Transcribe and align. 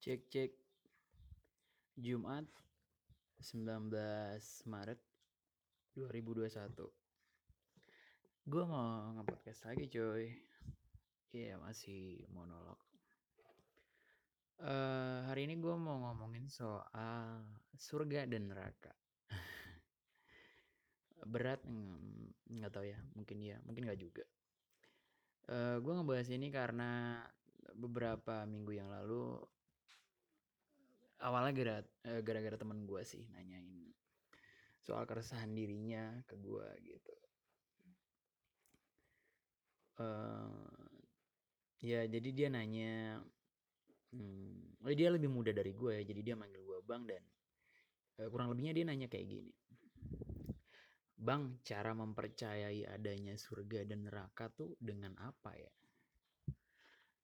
Cek 0.00 0.32
cek. 0.32 0.56
Jumat 2.00 2.48
19 3.36 3.92
Maret 4.64 4.96
2021 5.92 6.48
Gue 8.48 8.64
mau 8.64 9.12
nge-podcast 9.20 9.68
lagi 9.68 9.92
coy 9.92 10.32
Iya 11.36 11.60
masih 11.60 12.24
monolog. 12.32 12.80
Uh, 14.64 15.28
Hari 15.28 15.44
ini 15.44 15.60
gue 15.60 15.76
mau 15.76 16.00
ngomongin 16.00 16.48
soal 16.48 17.44
surga 17.76 18.24
dan 18.24 18.48
neraka. 18.48 18.96
Berat 21.28 21.60
nggak 22.48 22.72
tahu 22.72 22.88
ya 22.88 22.96
mungkin 23.12 23.36
ya 23.44 23.60
mungkin 23.68 23.84
nggak 23.84 24.00
juga. 24.00 24.24
Uh, 25.44 25.76
Gue 25.84 25.92
ngebahas 25.92 26.32
ini 26.32 26.48
karena 26.48 27.20
beberapa 27.76 28.48
minggu 28.48 28.80
yang 28.80 28.88
lalu 28.88 29.36
awalnya 31.20 31.52
gara 31.52 31.76
eh, 32.08 32.20
gara-gara 32.24 32.56
temen 32.56 32.88
gue 32.88 33.02
sih 33.04 33.28
nanyain 33.32 33.92
soal 34.80 35.04
keresahan 35.04 35.52
dirinya 35.52 36.24
ke 36.24 36.34
gue 36.40 36.68
gitu. 36.82 37.14
Uh, 40.00 40.88
ya 41.84 42.08
jadi 42.08 42.28
dia 42.32 42.48
nanya 42.48 43.20
hmm, 44.16 44.80
oh 44.80 44.96
dia 44.96 45.12
lebih 45.12 45.28
muda 45.28 45.52
dari 45.52 45.76
gue 45.76 46.00
ya 46.00 46.02
jadi 46.08 46.32
dia 46.32 46.34
manggil 46.40 46.64
gue 46.64 46.80
bang 46.88 47.04
dan 47.04 47.20
uh, 48.24 48.28
kurang 48.32 48.48
lebihnya 48.48 48.72
dia 48.72 48.84
nanya 48.88 49.06
kayak 49.12 49.28
gini. 49.28 49.52
Bang 51.20 51.60
cara 51.60 51.92
mempercayai 51.92 52.88
adanya 52.88 53.36
surga 53.36 53.84
dan 53.84 54.08
neraka 54.08 54.48
tuh 54.48 54.72
dengan 54.80 55.12
apa 55.20 55.52
ya? 55.52 55.72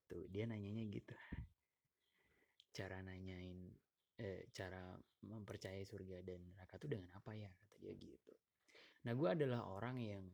Tuh 0.04 0.28
dia 0.28 0.45
nanyanya 0.45 0.84
gitu. 0.92 1.16
Cara 2.76 3.01
nanyain 3.01 3.73
eh, 4.20 4.48
cara 4.52 4.97
mempercayai 5.24 5.85
surga 5.85 6.24
dan 6.24 6.40
neraka 6.52 6.80
itu 6.80 6.87
dengan 6.88 7.09
apa 7.16 7.32
ya? 7.37 7.51
Kata 7.52 7.74
dia 7.80 7.93
gitu. 7.96 8.35
Nah 9.07 9.13
gue 9.15 9.29
adalah 9.29 9.68
orang 9.71 9.96
yang 10.02 10.24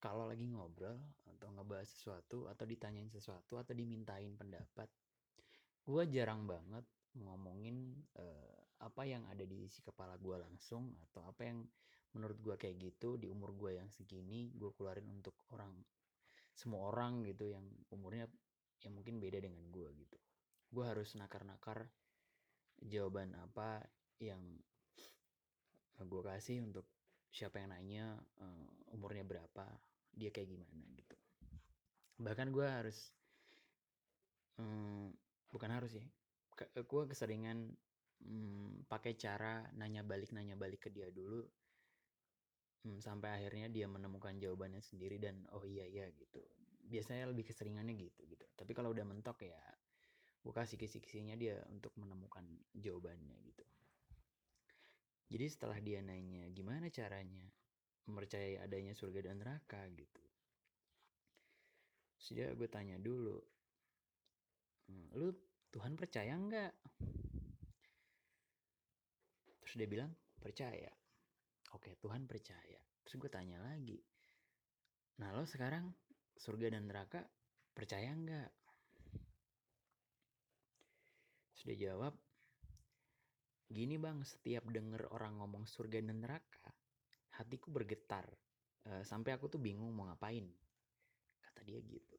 kalau 0.00 0.24
lagi 0.24 0.48
ngobrol 0.48 0.96
atau 1.28 1.48
ngebahas 1.52 1.86
sesuatu 1.86 2.48
atau 2.48 2.64
ditanyain 2.64 3.12
sesuatu 3.12 3.60
atau 3.60 3.76
dimintain 3.76 4.32
pendapat 4.32 4.88
gue 5.84 6.02
jarang 6.08 6.48
banget 6.48 6.84
ngomongin 7.20 8.00
uh, 8.16 8.56
apa 8.80 9.02
yang 9.04 9.26
ada 9.28 9.44
di 9.44 9.68
isi 9.68 9.84
kepala 9.84 10.16
gue 10.16 10.36
langsung 10.40 10.96
atau 11.08 11.26
apa 11.28 11.52
yang 11.52 11.64
menurut 12.16 12.38
gue 12.40 12.56
kayak 12.56 12.76
gitu 12.80 13.20
di 13.20 13.28
umur 13.28 13.52
gue 13.52 13.76
yang 13.76 13.88
segini 13.92 14.50
gue 14.56 14.72
keluarin 14.72 15.06
untuk 15.12 15.36
orang 15.52 15.70
semua 16.56 16.92
orang 16.92 17.24
gitu 17.24 17.48
yang 17.48 17.64
umurnya 17.92 18.28
yang 18.84 18.96
mungkin 18.96 19.20
beda 19.20 19.40
dengan 19.44 19.64
gue 19.68 19.88
gitu. 19.96 20.16
Gue 20.72 20.84
harus 20.88 21.12
nakar-nakar 21.16 21.88
jawaban 22.84 23.36
apa 23.36 23.84
yang 24.20 24.40
gue 26.00 26.22
kasih 26.24 26.64
untuk 26.64 26.88
siapa 27.30 27.60
yang 27.60 27.70
nanya 27.70 28.16
uh, 28.40 28.94
umurnya 28.96 29.22
berapa 29.22 29.66
dia 30.10 30.32
kayak 30.32 30.48
gimana 30.50 30.84
gitu. 30.96 31.16
Bahkan 32.20 32.48
gue 32.50 32.66
harus 32.66 32.98
um, 34.58 35.12
bukan 35.52 35.70
harus 35.70 35.92
ya 35.94 36.06
gue 36.60 37.02
keseringan 37.08 37.72
um, 38.26 38.84
pakai 38.88 39.16
cara 39.16 39.64
nanya 39.76 40.04
balik 40.04 40.32
nanya 40.34 40.56
balik 40.58 40.88
ke 40.88 40.90
dia 40.92 41.08
dulu 41.08 41.40
um, 42.84 42.98
sampai 43.00 43.40
akhirnya 43.40 43.72
dia 43.72 43.86
menemukan 43.88 44.36
jawabannya 44.36 44.82
sendiri 44.84 45.20
dan 45.20 45.46
oh 45.54 45.64
iya 45.64 45.86
iya 45.86 46.08
gitu. 46.12 46.42
Biasanya 46.90 47.30
lebih 47.30 47.46
keseringannya 47.46 47.94
gitu 47.94 48.26
gitu. 48.26 48.44
Tapi 48.58 48.72
kalau 48.74 48.90
udah 48.90 49.06
mentok 49.06 49.46
ya 49.46 49.60
gue 50.40 50.52
kasih 50.56 50.80
kisi-kisinya 50.80 51.36
dia 51.36 51.60
untuk 51.68 51.92
menemukan 52.00 52.44
jawabannya 52.72 53.36
gitu. 53.44 53.64
Jadi 55.30 55.46
setelah 55.46 55.78
dia 55.78 56.00
nanya 56.02 56.48
gimana 56.50 56.90
caranya 56.90 57.44
mempercayai 58.08 58.58
adanya 58.58 58.96
surga 58.96 59.30
dan 59.30 59.38
neraka? 59.38 59.84
gitu. 59.94 60.22
Sudah 62.18 62.52
gue 62.56 62.68
tanya 62.68 62.96
dulu 62.98 63.38
hmm, 64.90 65.06
lu 65.16 65.30
Tuhan 65.70 65.94
percaya 65.94 66.34
nggak? 66.34 66.72
Terus 69.62 69.74
dia 69.76 69.88
bilang 69.88 70.10
percaya. 70.40 70.90
Oke 71.76 71.94
Tuhan 72.02 72.26
percaya. 72.26 72.80
Terus 73.06 73.16
gue 73.22 73.30
tanya 73.30 73.62
lagi 73.62 74.00
nah 75.20 75.36
lo 75.36 75.44
sekarang 75.44 75.84
surga 76.40 76.72
dan 76.72 76.88
neraka 76.88 77.20
percaya 77.76 78.08
nggak 78.08 78.48
sudah 81.60 81.76
jawab, 81.76 82.16
gini 83.68 84.00
bang, 84.00 84.24
setiap 84.24 84.64
denger 84.72 85.12
orang 85.12 85.36
ngomong 85.44 85.68
surga 85.68 86.00
dan 86.00 86.24
neraka, 86.24 86.72
hatiku 87.36 87.68
bergetar. 87.68 88.24
Uh, 88.80 89.04
sampai 89.04 89.36
aku 89.36 89.52
tuh 89.52 89.60
bingung 89.60 89.92
mau 89.92 90.08
ngapain. 90.08 90.48
Kata 91.44 91.60
dia 91.68 91.84
gitu. 91.84 92.16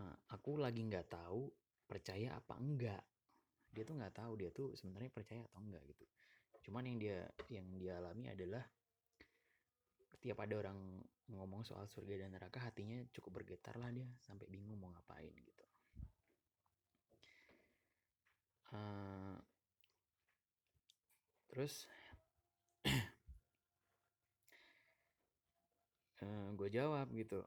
Uh, 0.00 0.16
aku 0.32 0.56
lagi 0.56 0.80
nggak 0.88 1.12
tahu 1.12 1.52
percaya 1.84 2.32
apa 2.32 2.56
enggak. 2.56 3.04
Dia 3.68 3.84
tuh 3.84 4.00
nggak 4.00 4.16
tahu 4.16 4.32
dia 4.40 4.48
tuh 4.48 4.72
sebenarnya 4.72 5.12
percaya 5.12 5.44
atau 5.52 5.60
enggak 5.60 5.84
gitu. 5.84 6.04
Cuman 6.64 6.88
yang 6.88 6.96
dia 6.96 7.18
yang 7.52 7.68
dia 7.76 8.00
alami 8.00 8.32
adalah 8.32 8.64
setiap 10.08 10.40
ada 10.48 10.64
orang 10.64 10.78
ngomong 11.28 11.60
soal 11.60 11.84
surga 11.84 12.24
dan 12.24 12.32
neraka 12.32 12.62
hatinya 12.62 13.04
cukup 13.12 13.42
bergetar 13.42 13.76
lah 13.76 13.92
dia 13.92 14.08
sampai 14.24 14.48
bingung 14.48 14.80
mau 14.80 14.88
ngapain 14.96 15.32
gitu. 15.36 15.64
Uh, 18.72 19.36
terus 21.52 21.84
uh, 26.24 26.48
gue 26.56 26.68
jawab 26.72 27.12
gitu. 27.12 27.44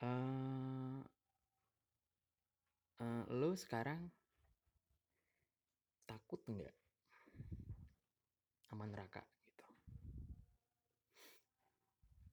Uh, 0.00 1.04
uh, 3.04 3.22
lo 3.28 3.52
sekarang 3.52 4.08
takut 6.08 6.40
nggak 6.48 6.72
sama 8.64 8.88
neraka 8.88 9.20
gitu? 9.44 9.68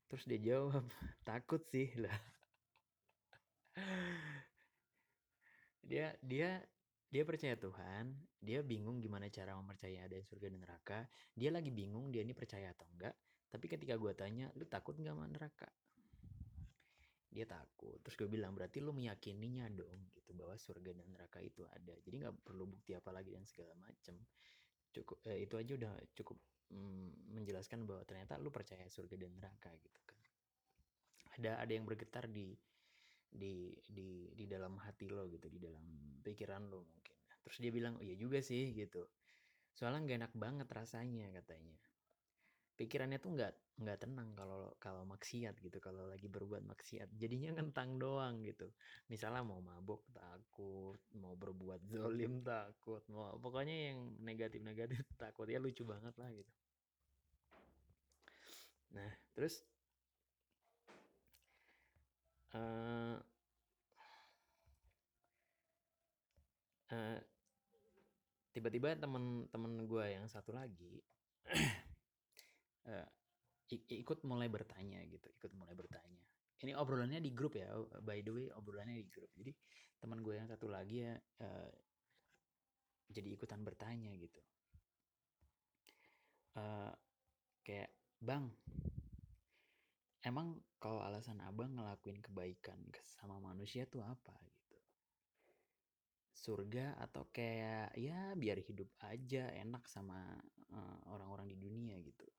Terus 0.07 0.23
dia 0.31 0.39
jawab 0.39 0.88
takut 1.27 1.59
sih 1.67 1.91
lah 2.00 2.16
dia 5.87 6.11
dia 6.19 6.59
dia 7.07 7.23
percaya 7.23 7.55
Tuhan, 7.55 8.11
dia 8.43 8.59
bingung 8.59 8.99
gimana 8.99 9.31
cara 9.31 9.55
mempercayai 9.55 10.03
ada 10.03 10.19
surga 10.19 10.51
dan 10.51 10.59
neraka. 10.59 10.99
Dia 11.31 11.55
lagi 11.55 11.71
bingung 11.71 12.11
dia 12.11 12.19
ini 12.19 12.35
percaya 12.35 12.75
atau 12.75 12.83
enggak. 12.91 13.15
Tapi 13.47 13.65
ketika 13.71 13.95
gue 13.95 14.11
tanya, 14.11 14.51
lu 14.59 14.67
takut 14.67 14.99
nggak 14.99 15.15
sama 15.15 15.23
neraka? 15.31 15.71
Dia 17.31 17.47
takut. 17.47 17.95
Terus 18.03 18.15
gue 18.19 18.27
bilang, 18.27 18.51
berarti 18.51 18.83
lu 18.83 18.91
meyakininya 18.91 19.71
dong 19.71 20.11
gitu 20.11 20.35
bahwa 20.35 20.59
surga 20.59 20.91
dan 20.99 21.07
neraka 21.15 21.39
itu 21.39 21.63
ada. 21.63 21.95
Jadi 22.03 22.15
nggak 22.27 22.35
perlu 22.43 22.67
bukti 22.67 22.91
apa 22.91 23.15
lagi 23.15 23.31
dan 23.31 23.47
segala 23.47 23.71
macem. 23.79 24.19
Cukup 24.91 25.23
eh, 25.31 25.47
itu 25.47 25.55
aja 25.55 25.71
udah 25.79 25.93
cukup 26.11 26.35
mm, 26.75 27.31
menjelaskan 27.39 27.87
bahwa 27.87 28.03
ternyata 28.03 28.35
lu 28.35 28.51
percaya 28.51 28.83
surga 28.91 29.15
dan 29.15 29.31
neraka 29.31 29.71
gitu 29.79 29.99
kan. 30.03 30.19
Ada 31.39 31.63
ada 31.63 31.71
yang 31.71 31.87
bergetar 31.87 32.27
di 32.27 32.51
di 33.31 33.75
di 33.85 34.31
di 34.33 34.45
dalam 34.47 34.79
hati 34.81 35.11
lo 35.11 35.27
gitu 35.27 35.47
di 35.51 35.59
dalam 35.59 35.83
pikiran 36.23 36.67
lo 36.67 36.88
mungkin. 36.88 37.15
Terus 37.43 37.57
dia 37.63 37.71
bilang 37.71 37.99
oh 37.99 38.03
iya 38.03 38.15
juga 38.15 38.39
sih 38.43 38.73
gitu. 38.75 39.07
Soalnya 39.77 40.03
nggak 40.03 40.17
enak 40.25 40.33
banget 40.33 40.67
rasanya 40.73 41.29
katanya. 41.38 41.77
Pikirannya 42.77 43.17
tuh 43.17 43.31
nggak 43.33 43.53
nggak 43.77 43.97
tenang 44.01 44.33
kalau 44.33 44.73
kalau 44.81 45.05
maksiat 45.05 45.53
gitu 45.61 45.77
kalau 45.77 46.09
lagi 46.09 46.25
berbuat 46.25 46.65
maksiat. 46.65 47.13
Jadinya 47.13 47.55
ngentang 47.55 48.01
doang 48.01 48.41
gitu. 48.41 48.74
Misalnya 49.07 49.45
mau 49.45 49.62
mabuk 49.62 50.01
takut 50.12 50.97
mau 51.15 51.38
berbuat 51.38 51.85
zolim 51.94 52.41
takut 52.41 53.06
mau 53.13 53.38
pokoknya 53.38 53.94
yang 53.94 54.00
negatif 54.25 54.65
negatif 54.65 55.06
takut. 55.21 55.45
Ya 55.45 55.62
lucu 55.62 55.85
banget 55.85 56.18
lah 56.18 56.29
gitu. 56.33 56.53
Nah 58.97 59.12
terus 59.38 59.62
uh, 62.57 63.06
uh, 66.94 67.19
tiba-tiba 68.51 68.98
temen-temen 68.98 69.74
gue 69.86 70.06
yang 70.18 70.25
satu 70.25 70.56
lagi 70.56 70.98
uh, 72.89 73.07
ikut 73.69 74.24
mulai 74.24 74.48
bertanya 74.48 75.04
gitu 75.06 75.28
ikut 75.28 75.51
mulai 75.54 75.75
bertanya. 75.75 76.24
Ini 76.57 76.74
obrolannya 76.74 77.22
di 77.22 77.31
grup 77.36 77.54
ya 77.60 77.69
by 78.01 78.24
the 78.24 78.31
way 78.34 78.48
obrolannya 78.50 78.98
di 78.98 79.07
grup. 79.12 79.30
Jadi 79.38 79.51
teman 80.01 80.24
gue 80.24 80.34
yang 80.39 80.48
satu 80.48 80.72
lagi 80.72 81.04
ya 81.06 81.13
uh, 81.44 81.72
jadi 83.12 83.28
ikutan 83.36 83.62
bertanya 83.62 84.10
gitu. 84.16 84.42
Uh, 86.57 86.89
kayak 87.62 87.94
bang 88.18 88.50
emang 90.25 90.57
kalau 90.81 91.06
alasan 91.06 91.38
abang 91.45 91.78
ngelakuin 91.78 92.18
kebaikan 92.24 92.81
ke 92.89 93.00
sama 93.06 93.38
manusia 93.38 93.86
tuh 93.86 94.01
apa 94.01 94.34
surga 96.38 96.94
atau 97.01 97.25
kayak 97.34 97.98
ya 97.98 98.38
biar 98.38 98.62
hidup 98.62 98.94
aja 99.10 99.50
enak 99.57 99.89
sama 99.89 100.22
uh, 100.69 101.00
orang-orang 101.10 101.50
di 101.50 101.57
dunia 101.57 101.98
gitu. 102.06 102.30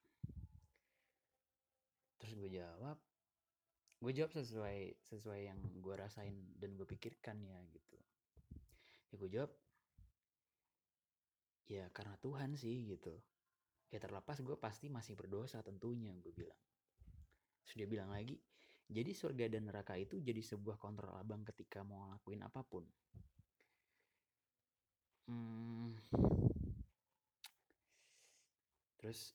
Terus 2.22 2.32
gue 2.38 2.50
jawab 2.62 2.98
gue 3.98 4.12
jawab 4.14 4.30
sesuai 4.30 5.10
sesuai 5.10 5.40
yang 5.50 5.58
gue 5.82 5.94
rasain 5.98 6.38
dan 6.54 6.78
gue 6.78 6.86
pikirkan 6.86 7.42
ya 7.42 7.58
gitu. 7.74 7.98
Ya 9.10 9.14
gue 9.18 9.30
jawab 9.34 9.52
ya 11.66 11.84
karena 11.90 12.14
Tuhan 12.22 12.54
sih 12.54 12.94
gitu. 12.94 13.18
Ya 13.90 13.98
terlepas 13.98 14.38
gue 14.38 14.54
pasti 14.54 14.86
masih 14.86 15.18
berdosa 15.18 15.58
tentunya 15.66 16.14
gue 16.22 16.30
bilang. 16.30 16.62
Sudah 17.66 17.90
bilang 17.90 18.14
lagi 18.14 18.38
jadi 18.88 19.12
surga 19.12 19.52
dan 19.52 19.68
neraka 19.68 20.00
itu 20.00 20.16
jadi 20.16 20.40
sebuah 20.40 20.80
kontrol 20.80 21.12
abang 21.18 21.44
ketika 21.44 21.84
mau 21.84 22.08
ngelakuin 22.08 22.40
apa 22.40 22.64
pun 22.64 22.88
terus 29.08 29.32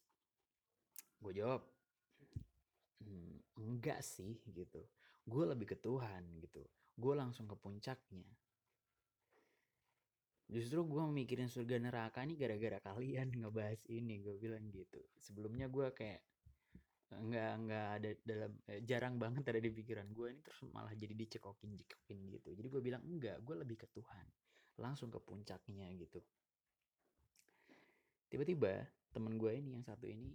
gue 1.17 1.33
jawab 1.33 1.65
hmm, 3.01 3.57
enggak 3.57 4.05
sih 4.05 4.37
gitu. 4.51 4.85
Gue 5.25 5.49
lebih 5.49 5.73
ke 5.73 5.77
Tuhan 5.81 6.29
gitu. 6.43 6.61
Gue 6.93 7.17
langsung 7.17 7.49
ke 7.49 7.55
puncaknya. 7.57 8.29
Justru 10.51 10.85
gue 10.85 11.01
mikirin 11.09 11.49
surga 11.49 11.81
neraka 11.81 12.21
nih 12.21 12.37
gara-gara 12.37 12.77
kalian 12.85 13.33
ngebahas 13.41 13.81
ini 13.89 14.21
gue 14.21 14.35
bilang 14.37 14.69
gitu. 14.69 15.01
Sebelumnya 15.17 15.71
gue 15.71 15.89
kayak 15.89 16.21
nggak 17.13 17.51
nggak 17.65 17.87
ada 18.01 18.09
dalam 18.25 18.51
eh, 18.69 18.81
jarang 18.85 19.21
banget 19.21 19.45
ada 19.45 19.61
di 19.61 19.69
pikiran 19.69 20.09
gue 20.17 20.33
ini 20.33 20.41
terus 20.41 20.65
malah 20.73 20.93
jadi 20.93 21.17
dicekokin 21.17 21.81
cekokin 21.81 22.19
gitu. 22.29 22.53
Jadi 22.53 22.67
gue 22.69 22.81
bilang 22.83 23.01
enggak 23.09 23.41
gue 23.41 23.55
lebih 23.57 23.81
ke 23.81 23.87
Tuhan. 23.89 24.27
Langsung 24.77 25.09
ke 25.09 25.17
puncaknya 25.17 25.89
gitu 25.97 26.21
tiba-tiba 28.33 28.81
temen 29.13 29.38
gue 29.38 29.53
ini 29.53 29.77
yang 29.77 29.85
satu 29.85 30.09
ini 30.09 30.33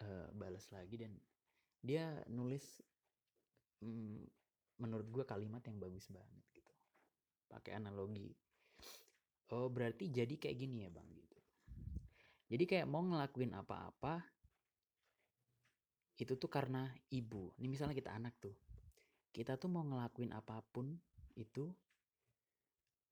uh, 0.00 0.32
balas 0.32 0.64
lagi 0.72 0.96
dan 0.96 1.12
dia 1.84 2.16
nulis 2.32 2.64
mm, 3.84 4.24
menurut 4.80 5.04
gue 5.12 5.24
kalimat 5.28 5.60
yang 5.68 5.76
bagus 5.76 6.08
banget 6.08 6.44
gitu. 6.56 6.72
Pakai 7.44 7.76
analogi. 7.76 8.32
Oh 9.52 9.68
berarti 9.68 10.08
jadi 10.08 10.32
kayak 10.40 10.56
gini 10.56 10.80
ya 10.80 10.88
bang 10.88 11.04
gitu. 11.12 11.38
Jadi 12.56 12.64
kayak 12.64 12.88
mau 12.88 13.04
ngelakuin 13.04 13.52
apa-apa 13.52 14.24
itu 16.16 16.40
tuh 16.40 16.48
karena 16.48 16.88
ibu. 17.12 17.52
Ini 17.60 17.68
misalnya 17.68 17.92
kita 17.92 18.16
anak 18.16 18.40
tuh. 18.40 18.56
Kita 19.28 19.60
tuh 19.60 19.68
mau 19.68 19.84
ngelakuin 19.84 20.32
apa 20.32 20.64
pun 20.72 20.96
itu 21.36 21.68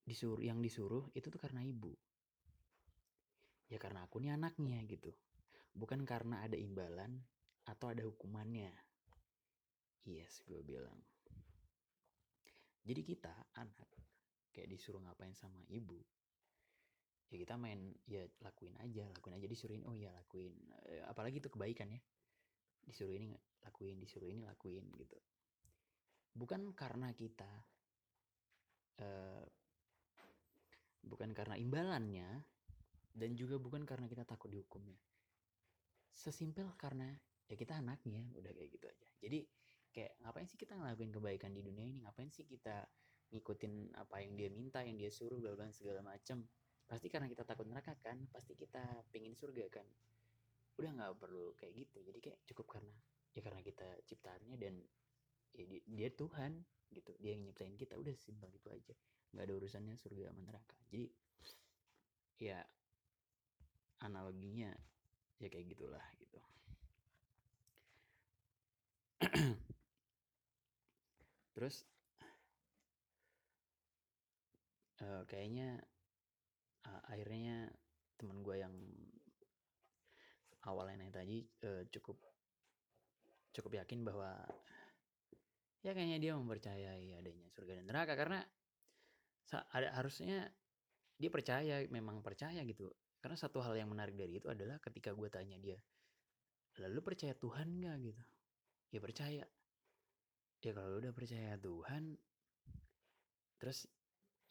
disuruh 0.09 0.41
yang 0.41 0.65
disuruh 0.65 1.05
itu 1.13 1.29
tuh 1.29 1.37
karena 1.37 1.61
ibu 1.61 1.93
ya 3.69 3.79
karena 3.81 4.05
aku 4.05 4.21
nih 4.21 4.37
anaknya 4.37 4.81
gitu. 4.89 5.13
Bukan 5.77 6.03
karena 6.09 6.45
ada 6.45 6.57
imbalan 6.57 7.21
atau 7.69 7.93
ada 7.93 8.05
hukumannya. 8.05 8.73
Yes 10.09 10.41
gue 10.49 10.61
bilang. 10.65 10.99
Jadi 12.85 13.01
kita 13.05 13.33
anak 13.61 13.89
kayak 14.53 14.73
disuruh 14.73 15.05
ngapain 15.05 15.37
sama 15.37 15.61
ibu 15.69 16.01
ya 17.29 17.37
kita 17.37 17.61
main 17.61 17.93
ya 18.09 18.25
lakuin 18.41 18.73
aja 18.81 19.05
lakuin 19.13 19.37
aja 19.37 19.47
disuruhin 19.49 19.85
oh 19.85 19.93
ya 19.93 20.09
lakuin. 20.17 20.57
Eh, 20.89 21.05
apalagi 21.05 21.45
itu 21.45 21.53
kebaikan 21.53 21.93
ya. 21.93 22.01
Disuruh 22.89 23.13
ini 23.13 23.29
lakuin 23.61 24.01
disuruh 24.01 24.29
ini 24.29 24.41
lakuin 24.41 24.89
gitu. 24.97 25.19
Bukan 26.33 26.73
karena 26.73 27.13
kita 27.13 27.49
uh, 29.05 29.45
bukan 31.05 31.37
karena 31.37 31.61
imbalannya 31.61 32.29
dan 33.19 33.35
juga 33.35 33.59
bukan 33.59 33.83
karena 33.83 34.07
kita 34.07 34.23
takut 34.23 34.49
dihukumnya 34.49 34.97
sesimpel 36.19 36.75
karena 36.75 37.15
ya 37.47 37.55
kita 37.55 37.79
anaknya 37.79 38.27
udah 38.35 38.51
kayak 38.51 38.71
gitu 38.75 38.87
aja. 38.91 39.07
Jadi 39.23 39.39
kayak 39.95 40.19
ngapain 40.21 40.51
sih 40.51 40.59
kita 40.59 40.75
ngelakuin 40.75 41.15
kebaikan 41.15 41.55
di 41.55 41.63
dunia 41.63 41.87
ini? 41.87 42.03
Ngapain 42.03 42.29
sih 42.29 42.45
kita 42.45 42.85
ngikutin 43.31 43.95
apa 43.95 44.25
yang 44.25 44.35
dia 44.35 44.51
minta 44.51 44.83
yang 44.83 44.99
dia 44.99 45.13
suruh 45.15 45.39
bla 45.39 45.55
bla 45.55 45.71
segala 45.71 46.03
macam 46.03 46.43
pasti 46.89 47.13
karena 47.13 47.31
kita 47.31 47.47
takut 47.47 47.65
neraka 47.71 47.95
kan? 48.03 48.27
Pasti 48.35 48.59
kita 48.59 48.83
pengen 49.15 49.39
surga 49.39 49.71
kan? 49.71 49.87
Udah 50.77 50.91
nggak 50.91 51.13
perlu 51.23 51.55
kayak 51.55 51.87
gitu. 51.87 52.03
Jadi 52.03 52.19
kayak 52.19 52.39
cukup 52.51 52.67
karena 52.79 52.97
ya 53.33 53.41
karena 53.45 53.63
kita 53.63 53.89
ciptaannya 54.03 54.57
dan 54.59 54.75
ya 55.55 55.65
dia, 55.71 55.81
dia 55.87 56.09
Tuhan 56.11 56.53
gitu. 56.91 57.15
Dia 57.23 57.31
yang 57.39 57.47
nyiptain 57.47 57.79
kita. 57.79 57.95
Udah 57.95 58.13
simpel 58.19 58.51
gitu 58.53 58.69
aja. 58.75 58.95
Nggak 59.33 59.45
ada 59.47 59.55
urusannya 59.55 59.95
surga 59.95 60.35
sama 60.35 60.43
neraka. 60.43 60.77
Jadi 60.91 61.07
ya 62.39 62.63
analoginya 64.03 64.71
ya 65.39 65.47
kayak 65.51 65.71
gitulah 65.71 66.07
gitu. 66.19 66.39
Terus 71.59 71.83
uh, 75.03 75.23
kayaknya 75.27 75.83
uh, 76.87 77.03
akhirnya 77.11 77.67
teman 78.19 78.43
gue 78.43 78.57
yang 78.63 78.75
awalnya 80.67 81.11
tadi 81.11 81.43
uh, 81.67 81.83
cukup 81.91 82.19
cukup 83.55 83.83
yakin 83.83 84.07
bahwa 84.07 84.39
ya 85.83 85.95
kayaknya 85.95 86.19
dia 86.23 86.33
mempercayai 86.39 87.15
adanya 87.19 87.47
surga 87.51 87.83
dan 87.83 87.87
neraka. 87.91 88.15
Karena 88.15 88.39
ada 89.75 89.89
harusnya 89.97 90.47
dia 91.19 91.31
percaya 91.33 91.83
memang 91.91 92.23
percaya 92.23 92.63
gitu 92.63 92.87
karena 93.19 93.37
satu 93.37 93.59
hal 93.63 93.75
yang 93.75 93.91
menarik 93.91 94.15
dari 94.15 94.39
itu 94.39 94.47
adalah 94.47 94.79
ketika 94.79 95.15
gue 95.15 95.29
tanya 95.31 95.59
dia 95.59 95.79
lalu 96.79 97.03
percaya 97.03 97.35
Tuhan 97.35 97.83
nggak? 97.83 97.97
Gitu. 98.07 98.23
Ya 98.95 99.01
percaya. 99.03 99.45
Ya 100.63 100.73
kalau 100.75 100.99
udah 101.03 101.13
percaya 101.15 101.59
Tuhan 101.59 102.19
terus 103.59 103.91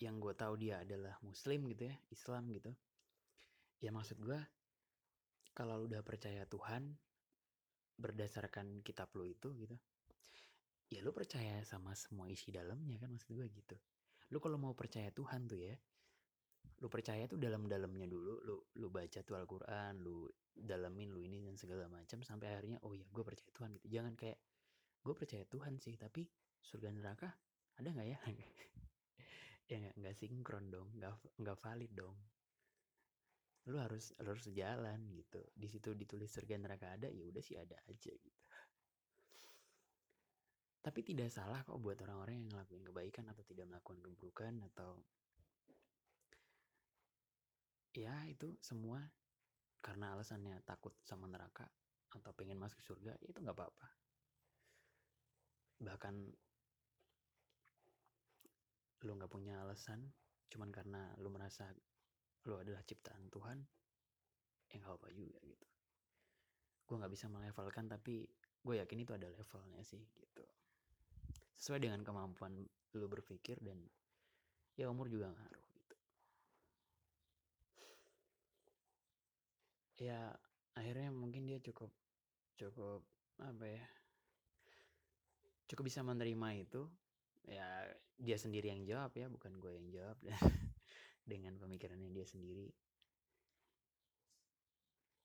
yang 0.04 0.20
gue 0.20 0.36
tahu 0.36 0.60
dia 0.60 0.84
adalah 0.84 1.16
muslim 1.24 1.64
gitu 1.72 1.88
ya 1.88 1.96
Islam 2.12 2.52
gitu 2.52 2.72
ya 3.80 3.90
maksud 3.90 4.20
gue 4.20 4.40
kalau 5.56 5.88
udah 5.88 6.04
percaya 6.04 6.44
Tuhan 6.46 6.92
berdasarkan 7.98 8.84
kitab 8.84 9.10
lu 9.16 9.26
itu 9.26 9.52
gitu 9.56 9.76
ya 10.88 11.04
lu 11.04 11.12
percaya 11.12 11.60
sama 11.68 11.92
semua 11.96 12.32
isi 12.32 12.52
dalamnya 12.52 12.96
kan 13.00 13.12
maksud 13.12 13.36
gue 13.36 13.48
gitu. 13.52 13.76
Lu 14.32 14.40
kalau 14.40 14.56
mau 14.60 14.72
percaya 14.76 15.12
Tuhan 15.12 15.48
tuh 15.48 15.60
ya 15.60 15.76
lu 16.78 16.88
percaya 16.94 17.26
tuh 17.26 17.42
dalam-dalamnya 17.42 18.06
dulu 18.06 18.46
lu 18.46 18.56
lu 18.78 18.88
baca 18.94 19.26
tuh 19.26 19.34
Al-Quran 19.34 19.98
lu 19.98 20.30
dalemin 20.54 21.10
lu 21.10 21.26
ini 21.26 21.42
dan 21.42 21.58
segala 21.58 21.90
macam 21.90 22.22
sampai 22.22 22.54
akhirnya 22.54 22.78
oh 22.86 22.94
ya 22.94 23.06
gue 23.10 23.24
percaya 23.26 23.50
Tuhan 23.50 23.70
gitu. 23.82 23.88
Jangan 23.90 24.14
kayak 24.14 24.38
gue 25.02 25.14
percaya 25.18 25.44
Tuhan 25.50 25.82
sih 25.82 25.98
tapi 25.98 26.30
surga 26.62 26.94
neraka 26.94 27.30
ada 27.78 27.90
nggak 27.90 28.10
ya? 28.10 28.20
Ya 29.68 29.84
nggak 29.84 30.16
sinkron 30.16 30.72
dong 30.72 30.88
nggak 30.96 31.12
nggak 31.44 31.58
valid 31.60 31.92
dong. 31.92 32.16
Lu 33.68 33.76
harus 33.82 34.16
lu 34.24 34.32
harus 34.32 34.48
sejalan 34.48 35.12
gitu. 35.12 35.44
Di 35.52 35.68
situ 35.68 35.92
ditulis 35.92 36.32
surga 36.32 36.56
neraka 36.56 36.96
ada 36.96 37.12
ya 37.12 37.28
udah 37.28 37.44
sih 37.44 37.60
ada 37.60 37.76
aja 37.90 38.14
gitu. 38.16 38.42
Tapi 40.80 41.04
tidak 41.04 41.28
salah 41.36 41.68
kok 41.68 41.76
buat 41.84 42.00
orang-orang 42.00 42.40
yang 42.40 42.48
ngelakuin 42.48 42.88
kebaikan 42.88 43.28
atau 43.28 43.44
tidak 43.44 43.68
melakukan 43.68 44.00
keburukan 44.00 44.56
atau 44.72 45.04
ya 47.98 48.14
itu 48.30 48.54
semua 48.62 49.02
karena 49.82 50.14
alasannya 50.14 50.62
takut 50.62 50.94
sama 51.02 51.26
neraka 51.26 51.66
atau 52.14 52.30
pengen 52.38 52.62
masuk 52.62 52.78
surga 52.86 53.18
ya 53.18 53.28
itu 53.34 53.42
nggak 53.42 53.58
apa-apa. 53.58 53.88
Bahkan 55.82 56.16
lu 59.06 59.12
nggak 59.18 59.34
punya 59.34 59.62
alasan 59.66 60.02
cuman 60.54 60.70
karena 60.70 61.10
lu 61.22 61.34
merasa 61.34 61.66
lu 62.46 62.56
adalah 62.62 62.86
ciptaan 62.86 63.28
Tuhan 63.34 63.60
yang 64.72 64.80
gak 64.84 64.96
apa 65.00 65.10
juga 65.12 65.40
gitu. 65.44 65.68
Gue 66.88 66.96
nggak 67.02 67.14
bisa 67.14 67.28
melevelkan 67.28 67.92
tapi 67.92 68.24
gue 68.64 68.76
yakin 68.80 69.04
itu 69.04 69.12
ada 69.12 69.28
levelnya 69.28 69.82
sih 69.84 70.00
gitu. 70.00 70.44
Sesuai 71.60 71.84
dengan 71.84 72.02
kemampuan 72.06 72.64
lu 72.96 73.06
berpikir 73.12 73.60
dan 73.60 73.82
ya 74.80 74.88
umur 74.88 75.12
juga 75.12 75.34
ngaruh 75.34 75.66
gitu 75.76 75.96
ya 79.98 80.30
akhirnya 80.78 81.10
mungkin 81.10 81.50
dia 81.50 81.58
cukup 81.58 81.90
cukup 82.58 83.02
apa 83.42 83.66
ya 83.66 83.86
cukup 85.68 85.84
bisa 85.92 86.02
menerima 86.02 86.48
itu. 86.58 86.88
Ya 87.48 87.88
dia 88.18 88.36
sendiri 88.40 88.68
yang 88.72 88.84
jawab 88.84 89.16
ya 89.16 89.30
bukan 89.30 89.60
gue 89.60 89.72
yang 89.76 89.88
jawab. 89.92 90.18
Dengan 91.28 91.60
pemikirannya 91.60 92.10
dia 92.12 92.24
sendiri. 92.24 92.72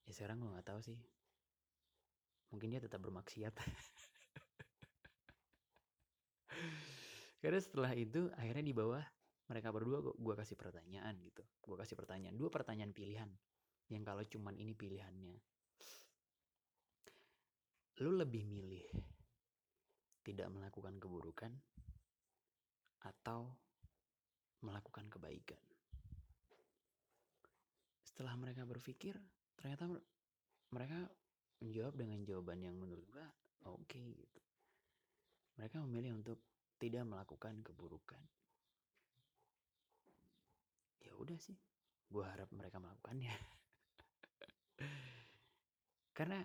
Ya 0.06 0.12
sekarang 0.12 0.42
gue 0.42 0.50
nggak 0.50 0.66
tahu 0.66 0.82
sih. 0.82 0.98
Mungkin 2.50 2.74
dia 2.74 2.82
tetap 2.82 3.00
bermaksiat. 3.00 3.54
Karena 7.42 7.58
setelah 7.58 7.90
itu 7.94 8.30
akhirnya 8.38 8.62
di 8.62 8.74
bawah 8.74 9.02
mereka 9.50 9.74
berdua 9.74 9.98
gue 10.02 10.34
kasih 10.38 10.54
pertanyaan 10.58 11.18
gitu. 11.22 11.42
Gue 11.62 11.78
kasih 11.78 11.94
pertanyaan 11.98 12.34
dua 12.38 12.50
pertanyaan 12.50 12.94
pilihan 12.94 13.30
yang 13.90 14.06
kalau 14.06 14.22
cuman 14.22 14.54
ini 14.60 14.76
pilihannya. 14.76 15.38
Lu 18.02 18.10
lebih 18.14 18.46
milih 18.46 18.86
tidak 20.22 20.48
melakukan 20.54 20.98
keburukan 21.02 21.52
atau 23.02 23.50
melakukan 24.62 25.10
kebaikan? 25.10 25.60
Setelah 28.06 28.38
mereka 28.38 28.62
berpikir 28.68 29.18
ternyata 29.58 29.90
mereka 30.72 30.98
menjawab 31.62 31.94
dengan 31.94 32.20
jawaban 32.26 32.58
yang 32.62 32.74
menurut 32.74 33.06
gue 33.06 33.26
oke 33.70 33.86
okay, 33.86 34.14
gitu. 34.14 34.40
Mereka 35.58 35.78
memilih 35.86 36.18
untuk 36.18 36.38
tidak 36.82 37.06
melakukan 37.06 37.62
keburukan. 37.62 38.22
Ya 41.06 41.14
udah 41.14 41.38
sih 41.38 41.54
gue 42.12 42.24
harap 42.26 42.52
mereka 42.52 42.76
melakukannya 42.76 43.32
karena 46.12 46.44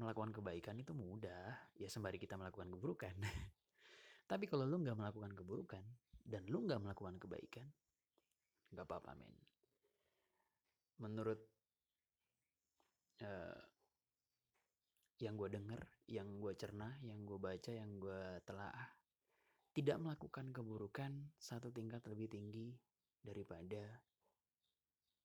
melakukan 0.00 0.32
kebaikan 0.32 0.76
itu 0.80 0.96
mudah 0.96 1.52
ya 1.76 1.88
sembari 1.88 2.16
kita 2.16 2.40
melakukan 2.40 2.72
keburukan 2.72 3.14
tapi 4.30 4.48
kalau 4.48 4.64
lu 4.64 4.80
nggak 4.80 4.96
melakukan 4.96 5.32
keburukan 5.36 5.84
dan 6.24 6.42
lu 6.48 6.64
nggak 6.64 6.80
melakukan 6.80 7.20
kebaikan 7.20 7.68
nggak 8.72 8.86
apa-apa 8.88 9.12
men 9.20 9.34
menurut 11.02 11.40
uh, 13.26 13.60
yang 15.22 15.38
gue 15.38 15.54
denger, 15.54 15.82
yang 16.10 16.42
gue 16.42 16.52
cerna, 16.58 16.98
yang 17.06 17.22
gue 17.22 17.38
baca, 17.38 17.70
yang 17.70 18.02
gue 18.02 18.42
telaah, 18.42 18.90
tidak 19.70 20.02
melakukan 20.02 20.50
keburukan 20.50 21.30
satu 21.38 21.70
tingkat 21.70 22.02
lebih 22.10 22.26
tinggi 22.26 22.74
daripada 23.22 24.02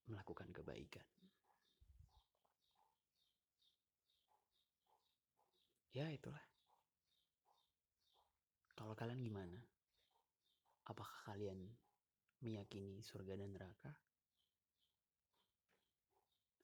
melakukan 0.06 0.54
kebaikan. 0.54 1.17
Ya 5.98 6.14
itulah. 6.14 6.46
Kalau 8.78 8.94
kalian 8.94 9.26
gimana? 9.26 9.58
Apakah 10.86 11.34
kalian 11.34 11.58
meyakini 12.46 13.02
surga 13.02 13.34
dan 13.34 13.50
neraka? 13.50 13.98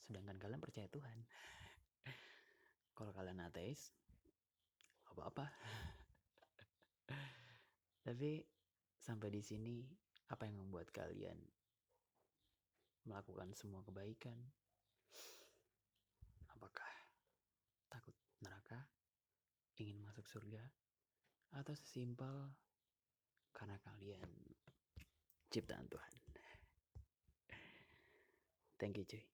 Sedangkan 0.06 0.38
kalian 0.38 0.62
percaya 0.62 0.86
Tuhan. 0.86 1.18
Kalau 2.94 3.10
kalian 3.10 3.42
ateis, 3.42 3.90
apa-apa. 5.10 5.50
Tapi 8.06 8.46
sampai 9.02 9.34
di 9.34 9.42
sini 9.42 9.82
apa 10.30 10.46
yang 10.46 10.62
membuat 10.62 10.94
kalian 10.94 11.42
melakukan 13.10 13.50
semua 13.58 13.82
kebaikan? 13.82 14.38
Apakah 16.54 16.92
takut 17.90 18.14
neraka? 18.46 18.86
Ingin 19.82 20.06
masuk 20.24 20.40
surga? 20.40 20.64
Atau 21.60 21.76
sesimpel 21.76 22.56
karena 23.52 23.76
kalian 23.84 24.24
ciptaan 25.52 25.84
Tuhan? 25.92 26.14
Thank 28.80 29.04
you 29.04 29.06
cuy. 29.06 29.33